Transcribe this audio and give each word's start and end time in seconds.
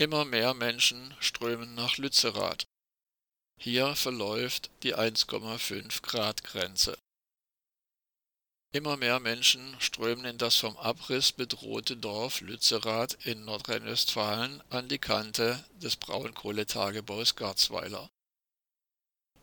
Immer 0.00 0.24
mehr 0.24 0.54
Menschen 0.54 1.14
strömen 1.20 1.74
nach 1.74 1.98
Lützerath. 1.98 2.64
Hier 3.60 3.94
verläuft 3.94 4.70
die 4.82 4.96
1,5 4.96 6.00
Grad 6.00 6.42
Grenze. 6.42 6.96
Immer 8.72 8.96
mehr 8.96 9.20
Menschen 9.20 9.78
strömen 9.78 10.24
in 10.24 10.38
das 10.38 10.56
vom 10.56 10.78
Abriss 10.78 11.32
bedrohte 11.32 11.98
Dorf 11.98 12.40
Lützerath 12.40 13.26
in 13.26 13.44
Nordrhein-Westfalen 13.44 14.62
an 14.70 14.88
die 14.88 14.98
Kante 14.98 15.62
des 15.82 15.96
Braunkohletagebaus 15.96 17.36
Garzweiler. 17.36 18.08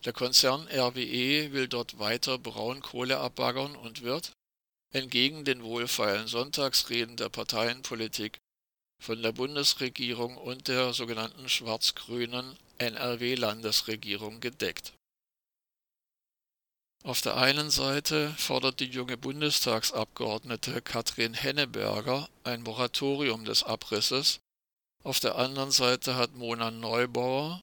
Der 0.06 0.14
Konzern 0.14 0.68
RWE 0.70 1.52
will 1.52 1.68
dort 1.68 2.00
weiter 2.00 2.40
Braunkohle 2.40 3.20
abbaggern 3.20 3.76
und 3.76 4.02
wird, 4.02 4.32
entgegen 4.92 5.46
den 5.46 5.62
wohlfeilen 5.62 6.28
Sonntagsreden 6.28 7.16
der 7.16 7.30
Parteienpolitik, 7.30 8.40
von 9.00 9.22
der 9.22 9.32
Bundesregierung 9.32 10.38
und 10.38 10.68
der 10.68 10.94
sogenannten 10.94 11.50
schwarz-grünen 11.50 12.58
NRW-Landesregierung 12.78 14.40
gedeckt. 14.40 14.94
Auf 17.04 17.22
der 17.22 17.38
einen 17.38 17.70
Seite 17.70 18.34
fordert 18.38 18.80
die 18.80 18.86
junge 18.86 19.18
Bundestagsabgeordnete 19.18 20.82
Katrin 20.82 21.34
Henneberger 21.34 22.28
ein 22.44 22.64
Moratorium 22.64 23.46
des 23.46 23.64
Abrisses, 23.64 24.40
auf 25.08 25.22
der 25.22 25.38
anderen 25.38 25.72
Seite 25.72 26.16
hat 26.16 26.36
Mona 26.36 26.70
Neubauer, 26.70 27.62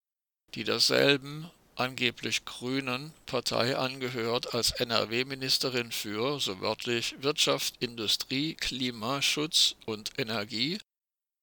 die 0.54 0.64
derselben 0.64 1.50
angeblich 1.76 2.46
grünen 2.46 3.12
Partei 3.26 3.76
angehört, 3.76 4.54
als 4.54 4.70
NRW-Ministerin 4.70 5.92
für, 5.92 6.40
so 6.40 6.60
wörtlich, 6.60 7.16
Wirtschaft, 7.18 7.74
Industrie, 7.80 8.54
Klimaschutz 8.54 9.74
und 9.84 10.18
Energie 10.18 10.78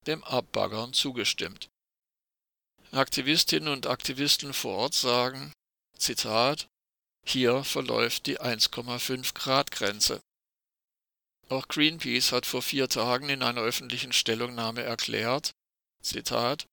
dem 0.07 0.23
Abbaggern 0.23 0.93
zugestimmt. 0.93 1.69
Aktivistinnen 2.91 3.71
und 3.71 3.87
Aktivisten 3.87 4.53
vor 4.53 4.77
Ort 4.77 4.93
sagen, 4.93 5.53
Zitat, 5.97 6.67
hier 7.25 7.63
verläuft 7.63 8.25
die 8.25 8.39
1,5 8.39 9.33
Grad 9.33 9.71
Grenze. 9.71 10.21
Auch 11.49 11.67
Greenpeace 11.67 12.31
hat 12.31 12.45
vor 12.45 12.61
vier 12.61 12.89
Tagen 12.89 13.29
in 13.29 13.43
einer 13.43 13.61
öffentlichen 13.61 14.13
Stellungnahme 14.13 14.81
erklärt, 14.81 15.51
Zitat, 16.01 16.65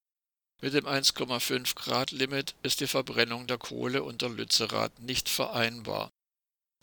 mit 0.60 0.74
dem 0.74 0.86
1,5 0.86 1.76
Grad 1.76 2.10
Limit 2.10 2.56
ist 2.62 2.80
die 2.80 2.88
Verbrennung 2.88 3.46
der 3.46 3.58
Kohle 3.58 4.02
unter 4.02 4.28
Lützerath 4.28 4.98
nicht 4.98 5.28
vereinbar. 5.28 6.10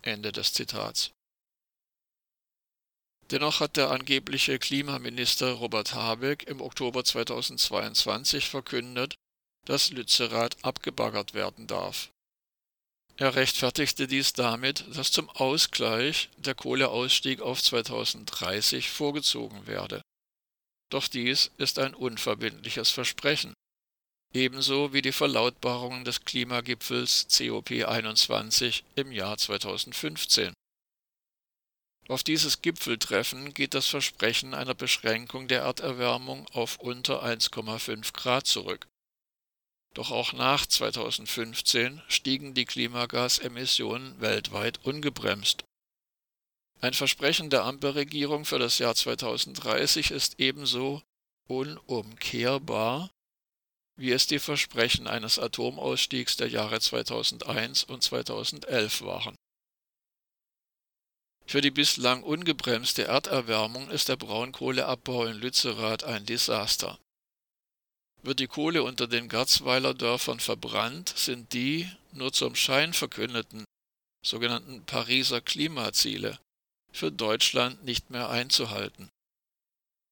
Ende 0.02 0.32
des 0.32 0.54
Zitats. 0.54 1.12
Dennoch 3.32 3.60
hat 3.60 3.78
der 3.78 3.90
angebliche 3.90 4.60
Klimaminister 4.60 5.54
Robert 5.54 5.94
Habeck 5.96 6.44
im 6.44 6.62
Oktober 6.62 7.04
2022 7.04 8.48
verkündet, 8.48 9.16
dass 9.66 9.92
Lützerath 9.92 10.64
abgebaggert 10.64 11.34
werden 11.34 11.66
darf. 11.66 12.12
Er 13.18 13.36
rechtfertigte 13.36 14.08
dies 14.08 14.34
damit, 14.34 14.86
dass 14.96 15.12
zum 15.12 15.30
Ausgleich 15.30 16.30
der 16.38 16.54
Kohleausstieg 16.54 17.42
auf 17.42 17.64
2030 17.64 18.90
vorgezogen 18.90 19.66
werde. 19.66 20.02
Doch 20.92 21.08
dies 21.08 21.50
ist 21.58 21.80
ein 21.80 21.96
unverbindliches 21.96 22.92
Versprechen 22.92 23.54
ebenso 24.36 24.94
wie 24.94 25.02
die 25.02 25.14
Verlautbarungen 25.14 26.04
des 26.04 26.26
Klimagipfels 26.26 27.28
COP21 27.30 28.84
im 28.96 29.12
Jahr 29.12 29.38
2015. 29.38 30.54
Auf 32.08 32.24
dieses 32.24 32.62
Gipfeltreffen 32.62 33.54
geht 33.54 33.74
das 33.74 33.88
Versprechen 33.88 34.54
einer 34.54 34.76
Beschränkung 34.76 35.48
der 35.48 35.62
Erderwärmung 35.62 36.48
auf 36.50 36.78
unter 36.78 37.24
1,5 37.24 38.14
Grad 38.14 38.46
zurück. 38.46 38.88
Doch 39.96 40.12
auch 40.12 40.34
nach 40.34 40.66
2015 40.66 42.02
stiegen 42.08 42.54
die 42.54 42.66
Klimagasemissionen 42.66 44.20
weltweit 44.22 44.84
ungebremst. 44.86 45.64
Ein 46.82 46.94
Versprechen 46.94 47.50
der 47.50 47.64
Ampelregierung 47.64 48.46
für 48.46 48.60
das 48.60 48.78
Jahr 48.78 48.94
2030 48.94 50.12
ist 50.12 50.40
ebenso 50.40 51.02
unumkehrbar 51.48 53.10
wie 53.98 54.12
es 54.12 54.28
die 54.28 54.40
Versprechen 54.40 55.08
eines 55.08 55.40
Atomausstiegs 55.40 56.38
der 56.38 56.50
Jahre 56.50 56.80
2001 56.80 57.84
und 57.86 58.04
2011 58.04 59.02
waren. 59.04 59.36
Für 61.56 61.62
die 61.62 61.72
bislang 61.72 62.22
ungebremste 62.22 63.06
Erderwärmung 63.06 63.90
ist 63.90 64.10
der 64.10 64.18
Braunkohleabbau 64.18 65.24
in 65.24 65.38
Lützerath 65.38 66.04
ein 66.04 66.26
Desaster. 66.26 67.00
Wird 68.24 68.42
die 68.42 68.48
Kohle 68.48 68.84
unter 68.84 69.08
den 69.08 69.30
Garzweiler 69.30 69.94
Dörfern 69.94 70.42
verbrannt, 70.42 71.14
sind 71.16 71.54
die 71.54 71.90
nur 72.12 72.34
zum 72.34 72.56
Schein 72.56 72.92
verkündeten 72.92 73.64
sogenannten 74.22 74.84
Pariser 74.84 75.40
Klimaziele 75.40 76.38
für 76.92 77.10
Deutschland 77.10 77.86
nicht 77.86 78.10
mehr 78.10 78.30
einzuhalten. 78.30 79.08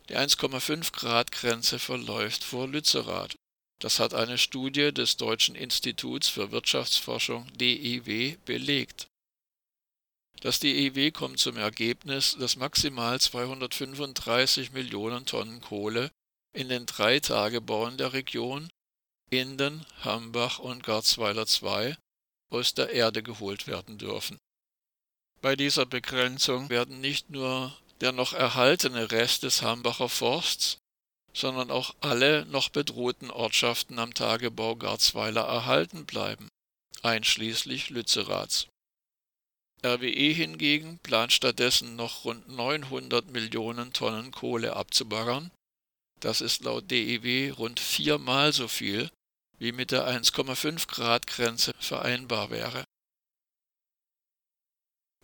Die 0.08 0.16
1,5 0.16 0.94
Grad 0.94 1.34
Grenze 1.34 1.78
verläuft 1.78 2.46
vor 2.46 2.70
Lützerath. 2.70 3.36
Das 3.82 4.00
hat 4.00 4.14
eine 4.14 4.38
Studie 4.38 4.94
des 4.94 5.18
Deutschen 5.18 5.56
Instituts 5.56 6.30
für 6.30 6.54
Wirtschaftsforschung 6.54 7.52
DIW 7.58 8.38
belegt. 8.46 9.08
Das 10.44 10.60
DIW 10.60 11.12
kommt 11.12 11.40
zum 11.40 11.56
Ergebnis, 11.56 12.36
dass 12.38 12.58
maximal 12.58 13.18
235 13.18 14.74
Millionen 14.74 15.26
Tonnen 15.26 15.62
Kohle 15.62 16.12
in 16.52 16.68
den 16.68 16.86
drei 16.86 17.22
Tagebauen 17.22 17.98
der 17.98 18.12
Region 18.12 18.70
Inden, 19.30 19.86
Hambach 20.02 20.60
und 20.60 20.84
Garzweiler 20.84 21.46
II 21.48 21.96
aus 22.50 22.74
der 22.74 22.90
Erde 22.90 23.24
geholt 23.24 23.68
werden 23.68 23.98
dürfen. 23.98 24.38
Bei 25.42 25.56
dieser 25.56 25.86
Begrenzung 25.86 26.70
werden 26.70 27.00
nicht 27.00 27.30
nur 27.30 27.74
der 28.02 28.12
noch 28.12 28.34
erhaltene 28.34 29.12
Rest 29.12 29.44
des 29.44 29.62
Hambacher 29.62 30.10
Forsts, 30.10 30.78
sondern 31.34 31.72
auch 31.72 31.96
alle 32.02 32.46
noch 32.48 32.68
bedrohten 32.68 33.32
Ortschaften 33.32 33.98
am 33.98 34.14
Tagebau 34.14 34.76
Garzweiler 34.76 35.44
erhalten 35.44 36.06
bleiben, 36.06 36.50
einschließlich 37.02 37.92
Lützeraths. 37.92 38.68
RWE 39.84 40.34
hingegen 40.34 40.98
plant 41.00 41.34
stattdessen 41.34 41.96
noch 41.96 42.24
rund 42.26 42.48
900 42.48 43.30
Millionen 43.32 43.92
Tonnen 43.92 44.32
Kohle 44.32 44.76
abzubaggern. 44.76 45.52
Das 46.22 46.40
ist 46.40 46.64
laut 46.64 46.90
DEW 46.90 47.52
rund 47.52 47.82
viermal 47.82 48.54
so 48.54 48.70
viel, 48.70 49.10
wie 49.58 49.74
mit 49.74 49.92
der 49.92 50.08
1,5 50.08 50.88
Grad 50.88 51.28
Grenze 51.28 51.74
vereinbar 51.80 52.50
wäre. 52.50 52.86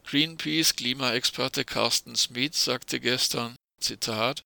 Greenpeace 0.04 0.76
Klimaexperte 0.76 1.64
Carsten 1.64 2.16
Smith 2.16 2.62
sagte 2.62 3.00
gestern, 3.00 3.56
Zitat, 3.80 4.42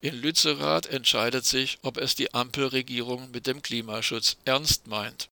in 0.00 0.16
Lützerath 0.16 0.86
entscheidet 0.86 1.44
sich, 1.44 1.78
ob 1.82 1.96
es 1.96 2.16
die 2.16 2.34
Ampelregierung 2.34 3.30
mit 3.30 3.46
dem 3.46 3.62
Klimaschutz 3.62 4.36
ernst 4.44 4.88
meint. 4.88 5.28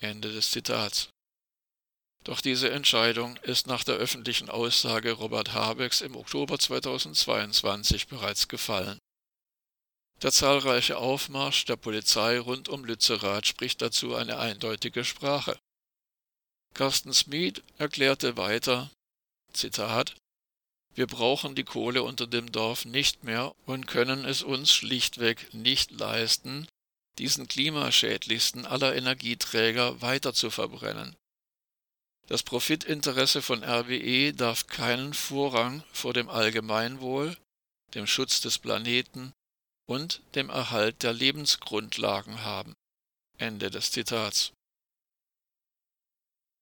Ende 0.00 0.30
des 0.30 0.50
Zitats. 0.50 1.08
Doch 2.24 2.40
diese 2.40 2.70
Entscheidung 2.70 3.36
ist 3.38 3.66
nach 3.66 3.84
der 3.84 3.94
öffentlichen 3.94 4.50
Aussage 4.50 5.12
Robert 5.12 5.52
Habecks 5.52 6.00
im 6.00 6.16
Oktober 6.16 6.58
2022 6.58 8.08
bereits 8.08 8.48
gefallen. 8.48 8.98
Der 10.22 10.32
zahlreiche 10.32 10.98
Aufmarsch 10.98 11.64
der 11.64 11.76
Polizei 11.76 12.40
rund 12.40 12.68
um 12.68 12.84
Lützerath 12.84 13.46
spricht 13.46 13.80
dazu 13.80 14.16
eine 14.16 14.38
eindeutige 14.38 15.04
Sprache. 15.04 15.58
Carsten 16.74 17.14
Smith 17.14 17.62
erklärte 17.78 18.36
weiter, 18.36 18.90
Zitat, 19.52 20.16
wir 20.94 21.06
brauchen 21.06 21.54
die 21.54 21.64
Kohle 21.64 22.02
unter 22.02 22.26
dem 22.26 22.50
Dorf 22.50 22.84
nicht 22.84 23.22
mehr 23.22 23.54
und 23.66 23.86
können 23.86 24.24
es 24.24 24.42
uns 24.42 24.72
schlichtweg 24.72 25.54
nicht 25.54 25.92
leisten, 25.92 26.66
diesen 27.18 27.46
klimaschädlichsten 27.46 28.66
aller 28.66 28.96
Energieträger 28.96 30.02
weiter 30.02 30.34
zu 30.34 30.50
verbrennen. 30.50 31.14
Das 32.28 32.42
Profitinteresse 32.42 33.40
von 33.40 33.64
RWE 33.64 34.34
darf 34.34 34.66
keinen 34.66 35.14
Vorrang 35.14 35.82
vor 35.92 36.12
dem 36.12 36.28
Allgemeinwohl, 36.28 37.38
dem 37.94 38.06
Schutz 38.06 38.42
des 38.42 38.58
Planeten 38.58 39.32
und 39.88 40.20
dem 40.34 40.50
Erhalt 40.50 41.02
der 41.02 41.14
Lebensgrundlagen 41.14 42.44
haben. 42.44 42.74
Ende 43.38 43.70
des 43.70 43.92
Zitats. 43.92 44.52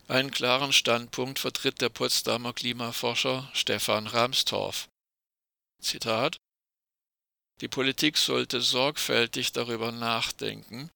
Einen 0.06 0.30
klaren 0.30 0.72
Standpunkt 0.72 1.40
vertritt 1.40 1.80
der 1.80 1.88
Potsdamer 1.88 2.52
Klimaforscher 2.52 3.50
Stefan 3.52 4.06
Ramstorff. 4.06 4.86
Zitat 5.82 6.36
Die 7.60 7.66
Politik 7.66 8.18
sollte 8.18 8.60
sorgfältig 8.60 9.50
darüber 9.50 9.90
nachdenken, 9.90 10.90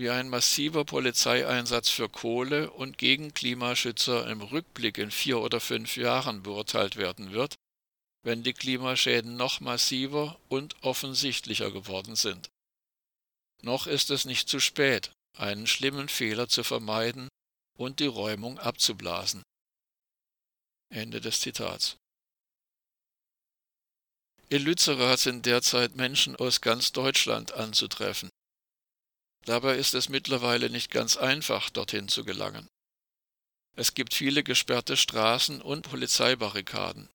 wie 0.00 0.08
ein 0.08 0.30
massiver 0.30 0.86
Polizeieinsatz 0.86 1.90
für 1.90 2.08
Kohle 2.08 2.70
und 2.70 2.96
gegen 2.96 3.34
Klimaschützer 3.34 4.26
im 4.28 4.40
Rückblick 4.40 4.96
in 4.96 5.10
vier 5.10 5.40
oder 5.40 5.60
fünf 5.60 5.98
Jahren 5.98 6.42
beurteilt 6.42 6.96
werden 6.96 7.32
wird, 7.32 7.56
wenn 8.22 8.42
die 8.42 8.54
Klimaschäden 8.54 9.36
noch 9.36 9.60
massiver 9.60 10.40
und 10.48 10.82
offensichtlicher 10.82 11.70
geworden 11.70 12.16
sind. 12.16 12.48
noch 13.62 13.86
ist 13.86 14.10
es 14.10 14.24
nicht 14.24 14.48
zu 14.48 14.58
spät, 14.58 15.12
einen 15.36 15.66
schlimmen 15.66 16.08
Fehler 16.08 16.48
zu 16.48 16.64
vermeiden 16.64 17.28
und 17.76 18.00
die 18.00 18.06
Räumung 18.06 18.58
abzublasen. 18.58 19.42
Ende 20.88 21.20
des 21.20 21.40
Zitats. 21.40 21.96
In 24.48 24.62
Lützerath 24.62 25.20
sind 25.20 25.44
derzeit 25.44 25.94
Menschen 25.94 26.36
aus 26.36 26.62
ganz 26.62 26.92
Deutschland 26.92 27.52
anzutreffen. 27.52 28.30
Dabei 29.44 29.76
ist 29.76 29.94
es 29.94 30.08
mittlerweile 30.08 30.70
nicht 30.70 30.90
ganz 30.90 31.16
einfach, 31.16 31.70
dorthin 31.70 32.08
zu 32.08 32.24
gelangen. 32.24 32.68
Es 33.76 33.94
gibt 33.94 34.14
viele 34.14 34.42
gesperrte 34.42 34.96
Straßen 34.96 35.62
und 35.62 35.88
Polizeibarrikaden. 35.88 37.08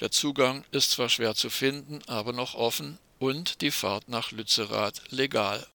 Der 0.00 0.10
Zugang 0.10 0.64
ist 0.70 0.92
zwar 0.92 1.08
schwer 1.08 1.34
zu 1.34 1.50
finden, 1.50 2.02
aber 2.06 2.32
noch 2.32 2.54
offen 2.54 2.98
und 3.18 3.60
die 3.60 3.70
Fahrt 3.70 4.08
nach 4.08 4.30
Lützerath 4.30 5.02
legal 5.10 5.66